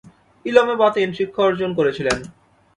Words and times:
ইলমে 0.45 0.75
বাতিন 0.81 1.09
শিক্ষা 1.17 1.41
অর্জন 1.47 1.71
করেছিলেন। 1.77 2.17